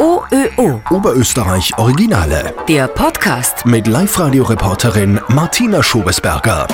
[0.00, 0.80] OÖO.
[0.88, 2.54] Oberösterreich Originale.
[2.66, 3.66] Der Podcast.
[3.66, 6.66] Mit Live-Radio-Reporterin Martina Schobesberger.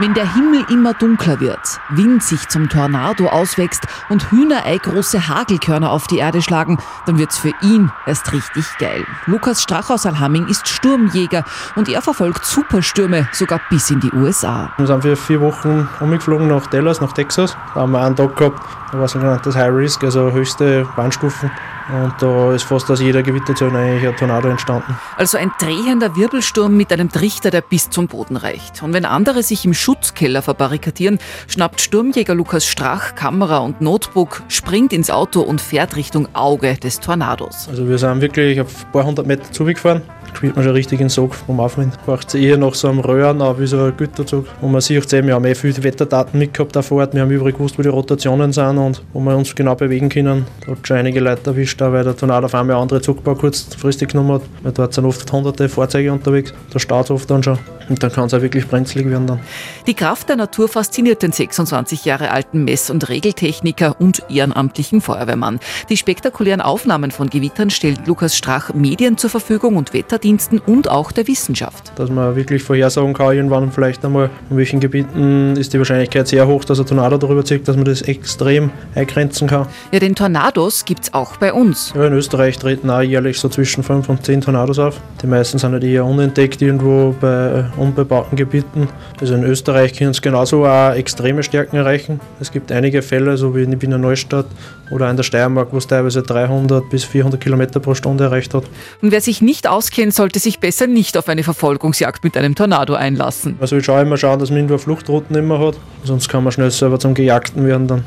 [0.00, 5.88] Wenn der Himmel immer dunkler wird, Wind sich zum Tornado auswächst und Hühnerei große Hagelkörner
[5.88, 9.06] auf die Erde schlagen, dann wird's für ihn erst richtig geil.
[9.26, 11.44] Lukas Strach aus Alhamming ist Sturmjäger
[11.76, 14.72] und er verfolgt Superstürme sogar bis in die USA.
[14.78, 17.56] Wir sind für vier Wochen umgeflogen nach Dallas, nach Texas.
[17.74, 20.88] Da haben wir einen Tag gehabt, da war es ein genanntes High Risk, also höchste
[20.96, 21.52] Warnstufen.
[21.92, 24.98] Und da ist fast aus jeder Gewitterzone eigentlich ein Tornado entstanden.
[25.16, 28.82] Also ein drehender Wirbelsturm mit einem Trichter, der bis zum Boden reicht.
[28.82, 34.92] Und wenn andere sich im Schutzkeller verbarrikadieren, schnappt Sturmjäger Lukas Strach Kamera und Notebook, springt
[34.94, 37.68] ins Auto und fährt Richtung Auge des Tornados.
[37.68, 40.02] Also wir sind wirklich auf ein paar hundert Meter zugefahren.
[40.32, 41.94] Spielt man schon richtig in den Sog vom Aufwind.
[42.04, 44.46] Braucht es eher nach so einem Röhren, auch wie so ein Güterzug.
[44.60, 47.14] Und man sieht eben, wir haben eh viele Wetterdaten mitgehabt vor Ort.
[47.14, 50.46] Wir haben überall gewusst, wo die Rotationen sind und wo wir uns genau bewegen können.
[50.64, 54.34] Da hat schon einige Leute erwischt, weil der Tornado auf einmal andere Zugbau kurzfristig genommen
[54.34, 54.42] hat.
[54.62, 56.52] Weil dort sind oft hunderte Fahrzeuge unterwegs.
[56.72, 57.58] Da staut es oft dann schon.
[57.88, 59.40] Und dann kann es auch wirklich brenzlig werden dann.
[59.86, 65.60] Die Kraft der Natur fasziniert den 26 Jahre alten Mess- und Regeltechniker und ehrenamtlichen Feuerwehrmann.
[65.88, 71.10] Die spektakulären Aufnahmen von Gewittern stellt Lukas Strach Medien zur Verfügung und Wetterdiensten und auch
[71.10, 71.92] der Wissenschaft.
[71.96, 76.46] Dass man wirklich vorhersagen kann, irgendwann vielleicht einmal, in welchen Gebieten ist die Wahrscheinlichkeit sehr
[76.46, 79.66] hoch, dass ein Tornado darüber zieht, dass man das extrem eingrenzen kann.
[79.90, 81.92] Ja, den Tornados gibt's auch bei uns.
[81.96, 85.00] Ja, in Österreich treten auch jährlich so zwischen 5 und 10 Tornados auf.
[85.20, 88.88] Die meisten sind halt eher unentdeckt irgendwo bei unbebauten Gebieten.
[89.20, 92.20] Also in Österreich können es genauso auch extreme Stärken erreichen.
[92.38, 94.46] Es gibt einige Fälle, so wie in Wiener Neustadt
[94.90, 98.64] oder in der Steiermark, wo es teilweise 300 bis 400 Kilometer pro Stunde erreicht hat.
[99.02, 102.94] Und wer sich nicht auskennt, sollte sich besser nicht auf eine Verfolgungsjagd mit einem Tornado
[102.94, 103.56] einlassen.
[103.58, 106.70] Man soll schon immer schauen, dass man irgendwo Fluchtrouten immer hat, sonst kann man schnell
[106.70, 108.04] selber zum Gejagten werden dann.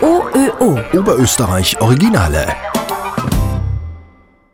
[0.00, 0.78] OÖO.
[0.92, 2.46] Oberösterreich Originale.